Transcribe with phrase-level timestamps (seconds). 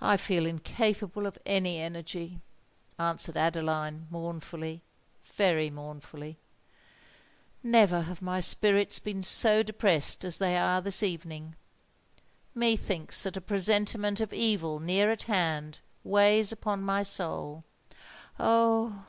[0.00, 2.40] "I feel incapable of any energy,"
[2.98, 6.38] answered Adeline, mournfully—very mournfully.
[7.62, 11.54] "Never have my spirits been so depressed as they are this evening.
[12.52, 17.62] Methinks that a presentiment of evil near at hand, weighs upon my soul.
[18.40, 19.04] Oh!